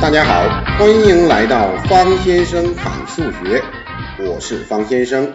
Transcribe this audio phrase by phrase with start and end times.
[0.00, 3.62] 大家好，欢迎来到方先生侃数学，
[4.18, 5.34] 我是方先生。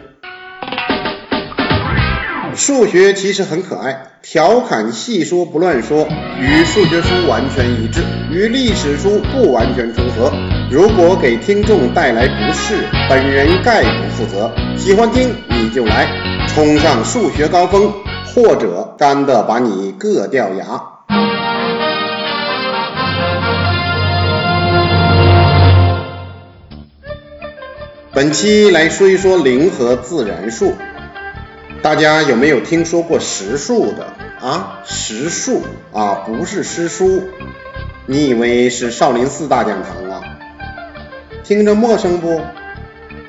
[2.56, 6.08] 数学其实很可爱，调侃细说不乱说，
[6.40, 8.02] 与数学书完全一致，
[8.32, 10.34] 与历史书不完全重合。
[10.72, 12.74] 如果给听众带来不适，
[13.08, 14.52] 本人概不负责。
[14.76, 16.08] 喜欢听你就来，
[16.48, 17.94] 冲上数学高峰，
[18.34, 20.82] 或者干的把你硌掉牙。
[28.16, 30.74] 本期来说一说零和自然数。
[31.82, 34.08] 大家有没有听说过实数的
[34.40, 34.80] 啊？
[34.86, 37.24] 实数啊，不是诗书。
[38.06, 40.22] 你以为是少林寺大讲堂啊？
[41.44, 42.40] 听着陌生不？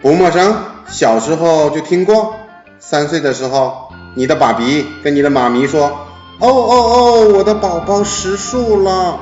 [0.02, 0.54] 不陌生，
[0.86, 2.36] 小时候就听过。
[2.78, 6.06] 三岁的时候，你的爸比跟你的妈咪说
[6.38, 9.18] ：“哦哦哦，我的宝宝实数了。”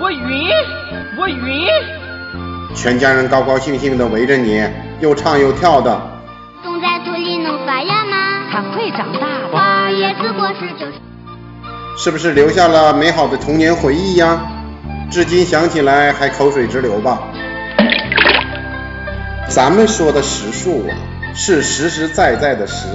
[0.00, 0.48] 我晕，
[1.18, 1.66] 我晕。
[2.76, 4.64] 全家人高高兴兴的围着你。
[5.00, 5.98] 又唱又跳的，
[6.62, 8.44] 种在土里能发芽吗？
[8.52, 9.48] 它会长大的。
[9.50, 10.92] 花叶子果实就是。
[11.96, 14.40] 是不是留下了美好的童年回忆呀？
[15.10, 17.22] 至今想起来还口水直流吧。
[19.48, 20.92] 咱们说的实数啊，
[21.34, 22.86] 是实实在在的实，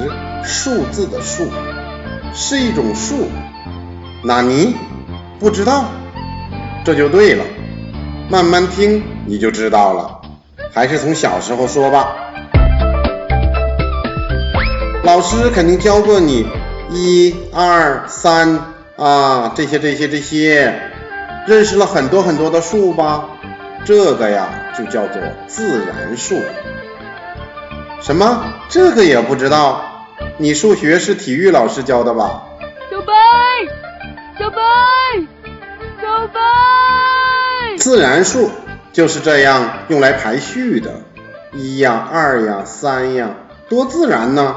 [0.43, 1.49] 数字的数，
[2.33, 3.29] 是一种数。
[4.23, 4.75] 纳尼？
[5.39, 5.85] 不知道？
[6.83, 7.43] 这就对了，
[8.29, 10.14] 慢慢听你就知道了。
[10.75, 12.17] 还是从小时候说吧，
[15.05, 16.45] 老师肯定教过你
[16.89, 18.59] 一二三
[18.97, 20.77] 啊，这些这些这些，
[21.47, 23.29] 认识了很多很多的数吧？
[23.85, 26.41] 这个呀就叫做自然数。
[28.01, 28.43] 什么？
[28.67, 29.81] 这个也不知道？
[30.37, 32.43] 你数学是体育老师教的吧？
[32.91, 33.13] 小白，
[34.37, 34.57] 小白，
[36.01, 37.77] 小白。
[37.77, 38.51] 自然数。
[38.95, 41.01] 就是这样用来排序的，
[41.51, 43.31] 一呀、二呀、三呀，
[43.67, 44.55] 多自然呢，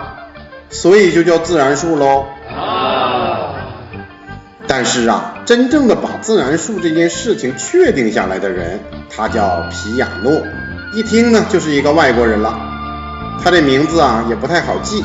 [0.70, 2.24] 所以就叫自然数喽。
[4.68, 8.78] 但是啊，真正的把自然数这件事情确定下来的人，
[9.10, 10.40] 他叫皮亚诺，
[10.94, 12.56] 一听呢就是一个外国人了。
[13.42, 15.04] 他这名字啊也不太好记，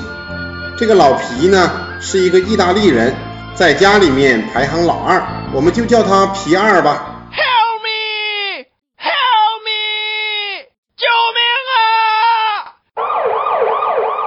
[0.78, 3.12] 这个老皮呢是一个意大利人，
[3.56, 7.10] 在家里面排行老二，我们就叫他皮二吧。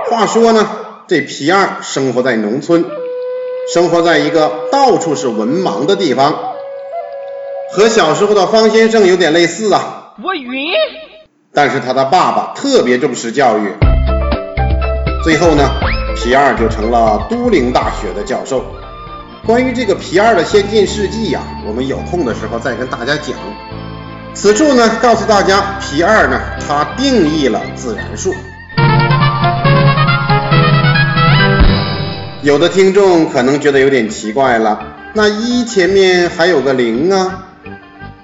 [0.09, 0.69] 话说呢，
[1.09, 2.85] 这皮二生活在农村，
[3.75, 6.33] 生活在一个到处是文盲的地方，
[7.73, 10.13] 和小时候的方先生有点类似啊。
[10.23, 10.73] 我晕。
[11.53, 13.73] 但是他的爸爸特别重视教育，
[15.25, 15.71] 最后呢，
[16.15, 18.65] 皮二就成了都灵大学的教授。
[19.45, 23.37] 关于这个皮二的先进事迹呀，我们有空的时候再跟大家讲。
[24.35, 28.33] 此处呢，告诉大家，皮二呢，他定义了自然数。
[32.47, 34.79] 有的听众可能觉得有点奇怪了，
[35.15, 37.49] 那一前面还有个零啊，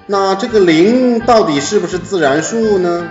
[0.05, 3.05] 那这个零到底是不是自然数呢？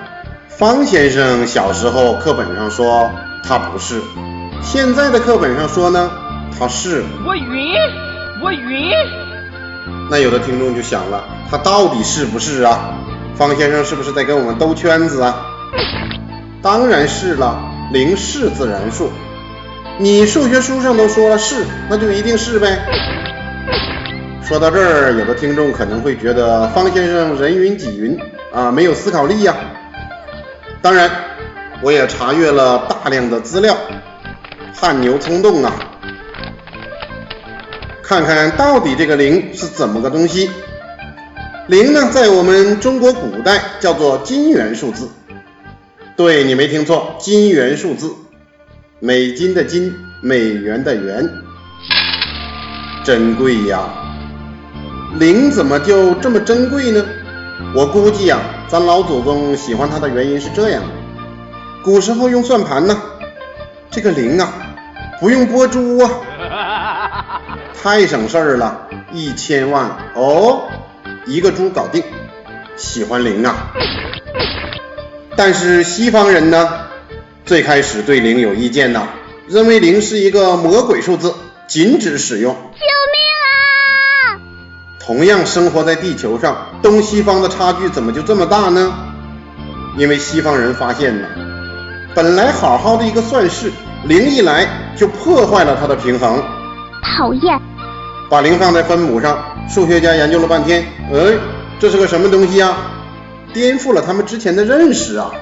[0.49, 3.11] 方先生小时候课本上说
[3.45, 4.01] 它不是，
[4.63, 6.11] 现在的课本上说呢
[6.59, 7.05] 它是。
[7.27, 7.75] 我晕，
[8.43, 8.91] 我晕。
[10.11, 12.95] 那有的听众就想了，它到底是不是啊？
[13.35, 15.45] 方先生是不是在跟我们兜圈子啊？
[16.63, 17.61] 当然是了，
[17.93, 19.11] 零是自然数。
[19.99, 22.79] 你数学书上都说了是，那就一定是呗。
[24.43, 28.19] 说到这儿，有的听众可能会觉得方先生人云亦云
[28.53, 29.55] 啊，没有思考力呀。
[30.81, 31.11] 当然，
[31.83, 33.77] 我也查阅了大量的资料，
[34.75, 35.73] 汗牛充栋啊，
[38.03, 40.51] 看看到底这个零是怎么个东西。
[41.69, 45.09] 零呢，在我们中国古代叫做金元数字。
[46.17, 48.11] 对你没听错，金元数字。
[49.05, 51.29] 美金的金，美元的元，
[53.03, 53.89] 珍贵呀！
[55.19, 57.05] 零怎么就这么珍贵呢？
[57.75, 58.39] 我估计呀，
[58.69, 60.85] 咱老祖宗喜欢它的原因是这样：
[61.83, 62.97] 古时候用算盘呢，
[63.91, 64.53] 这个零啊，
[65.19, 67.41] 不用拨珠啊，
[67.83, 70.69] 太省事儿了，一千万哦，
[71.27, 72.05] 一个珠搞定，
[72.77, 73.73] 喜欢零啊。
[75.35, 76.82] 但是西方人呢？
[77.45, 79.09] 最开始对零有意见呐，
[79.49, 81.35] 认为零是一个魔鬼数字，
[81.67, 82.55] 禁止使用。
[82.55, 82.81] 救
[83.13, 84.41] 命啊！
[85.01, 88.93] 同样生活在地球上，东西方的差距怎么就这么大呢？
[89.99, 91.27] 因为西方人发现呢，
[92.15, 93.73] 本来好好的一个算式，
[94.05, 94.67] 零一来
[94.97, 96.43] 就破坏了它的平衡。
[97.03, 97.61] 讨厌！
[98.31, 99.37] 把零放在分母上，
[99.69, 101.39] 数学家研究了半天，哎，
[101.81, 102.77] 这是个什么东西啊？
[103.53, 105.33] 颠覆了他们之前的认识啊。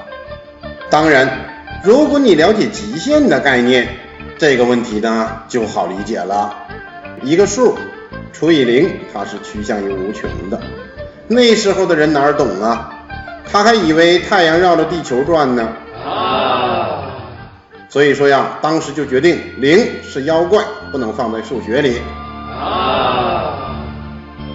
[0.89, 1.50] 当然，
[1.83, 3.87] 如果你了解极限的概念，
[4.37, 6.55] 这个问题呢就好理解了。
[7.23, 7.75] 一个数
[8.31, 10.59] 除以零，它是趋向于无穷的。
[11.27, 12.93] 那时候的人哪懂啊？
[13.51, 15.67] 他还以为太阳绕着地球转呢。
[16.05, 17.03] 啊
[17.89, 21.99] 所以说呀，当时就决定零是妖怪，不能放在数学里。
[22.47, 23.75] 啊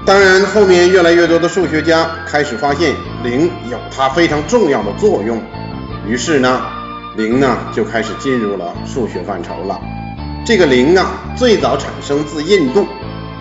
[0.06, 2.94] 当然，后面越来越多的数学家开始发现
[3.25, 5.43] 零有它非常重要的作用，
[6.06, 6.62] 于是呢，
[7.16, 9.80] 零呢就开始进入了数学范畴了。
[10.44, 12.86] 这个零啊，最早产生自印度。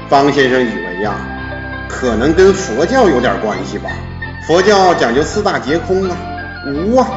[0.07, 1.15] 方先生以为呀，
[1.89, 3.89] 可能跟佛教有点关系吧。
[4.47, 6.15] 佛教讲究四大皆空啊，
[6.67, 7.07] 无啊。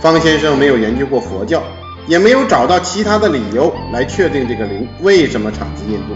[0.00, 1.62] 方先生没有研究过佛教，
[2.06, 6.14] 也没有找到其他的理由来确定这个零为什么产自印度。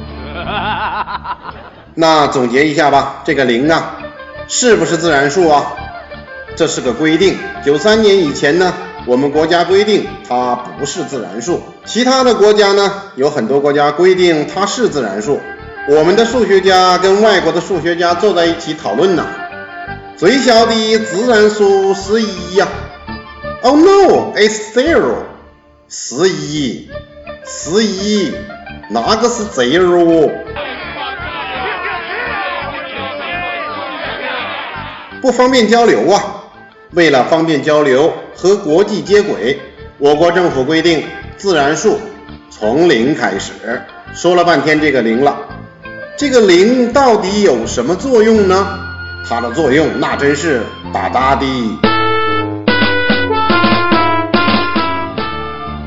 [1.94, 3.98] 那总结一下吧，这个零啊，
[4.48, 5.72] 是不是自然数啊？
[6.56, 7.36] 这是个规定。
[7.64, 8.72] 九三年以前呢，
[9.06, 15.40] 我们国家规定它不是自然数，其他的国家呢，有很多国家规定它是自然数。
[15.88, 19.26] 我们的数学家跟外国的数学家坐在一起讨论呢，
[20.16, 22.66] 最小的自然数是一呀。
[23.62, 25.16] Oh no, it's zero.
[25.88, 26.88] 十一，
[27.44, 28.32] 十一，
[28.88, 30.30] 哪个是 zero。
[35.20, 36.43] 不方便交流啊！
[36.94, 39.58] 为了方便交流和国际接轨，
[39.98, 41.02] 我国政府规定
[41.36, 41.98] 自然数
[42.50, 43.52] 从零开始。
[44.14, 45.36] 说了半天这个零了，
[46.16, 48.78] 这个零到底有什么作用呢？
[49.28, 50.62] 它的作用那真是
[50.92, 51.44] 大大的。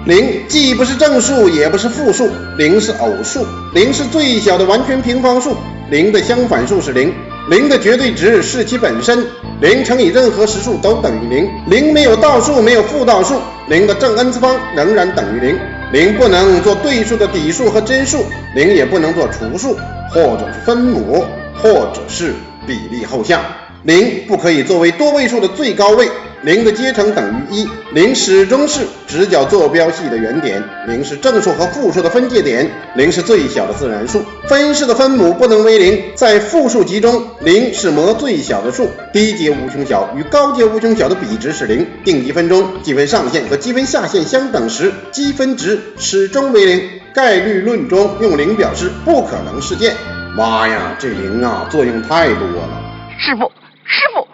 [0.06, 5.56] 零既不是正数，也不是负数，零是偶数，零是最小的完全平方数，
[5.90, 7.14] 零的相反数是零，
[7.50, 9.26] 零的绝对值是其本身，
[9.62, 13.40] 零乘以任何实数都等于零，零没有倒数，没有负倒数，
[13.70, 15.58] 零的正 n 次方仍然等于零，
[15.94, 19.78] 零不能做对数的底数和真数，零也不能做除数，
[20.12, 21.24] 或者是分母，
[21.56, 22.34] 或者是
[22.68, 23.42] 比例后项，
[23.84, 26.10] 零不可以作为多位数的最高位。
[26.44, 36.12] 零的阶乘等于一，零始终是直角坐标系的原点，零是正数和负数的分界点，零是最小的自然数，分式的分母不能为零。
[36.16, 41.86] 在复数集中，零是模最小的数，低阶无穷小与高阶无穷小的比值是零。
[42.04, 46.90] 定积分中，积分上限和积分下限相等时，积分值始终为零。
[47.14, 49.96] 概率论中用零表示不可能事件。
[50.36, 52.84] 妈呀，这零啊，作用太多了。
[53.18, 53.52] 师傅，
[53.84, 54.28] 师傅，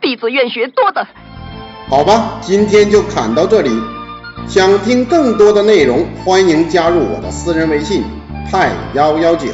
[0.00, 1.06] 弟子愿学多的。
[1.92, 3.70] 好吧，今天就侃到这里。
[4.48, 8.02] 想听更多的内容，欢迎加入我的私人微信
[8.50, 9.48] 派幺幺九，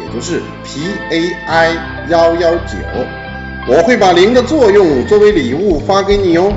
[0.00, 0.80] 也就是 P
[1.10, 1.76] A I
[2.08, 2.78] 幺幺九。
[3.68, 6.50] 我会把零的作用作为礼物发给你哦。